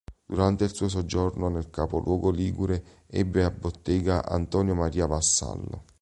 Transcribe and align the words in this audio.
Durante 0.25 0.63
il 0.63 0.73
suo 0.73 0.89
soggiorno 0.89 1.47
nel 1.49 1.69
capoluogo 1.69 2.31
ligure 2.31 3.03
ebbe 3.05 3.43
a 3.43 3.51
bottega 3.51 4.25
Antonio 4.25 4.73
Maria 4.73 5.05
Vassallo. 5.05 5.83